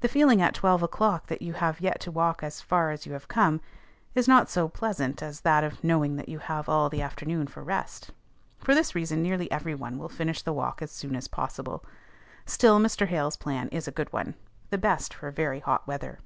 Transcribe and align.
The 0.00 0.08
feeling 0.08 0.42
at 0.42 0.54
twelve 0.56 0.82
o'clock 0.82 1.28
that 1.28 1.40
you 1.40 1.52
have 1.52 1.80
yet 1.80 2.00
to 2.00 2.10
walk 2.10 2.42
as 2.42 2.60
far 2.60 2.90
as 2.90 3.06
you 3.06 3.12
have 3.12 3.28
come 3.28 3.60
is 4.12 4.26
not 4.26 4.50
so 4.50 4.66
pleasant 4.68 5.22
as 5.22 5.42
that 5.42 5.62
of 5.62 5.84
knowing 5.84 6.20
you 6.26 6.40
have 6.40 6.68
all 6.68 6.88
the 6.90 7.00
afternoon 7.00 7.46
for 7.46 7.62
rest. 7.62 8.10
For 8.58 8.74
this 8.74 8.96
reason 8.96 9.22
nearly 9.22 9.48
every 9.52 9.76
one 9.76 9.98
will 9.98 10.08
finish 10.08 10.42
the 10.42 10.52
walk 10.52 10.82
as 10.82 10.90
soon 10.90 11.14
as 11.14 11.28
possible; 11.28 11.84
still 12.44 12.80
Mr. 12.80 13.06
Hale's 13.06 13.36
plan 13.36 13.68
is 13.68 13.86
a 13.86 13.92
good 13.92 14.12
one 14.12 14.34
the 14.70 14.78
best 14.78 15.14
for 15.14 15.30
very 15.30 15.60
hot 15.60 15.86
weather. 15.86 16.18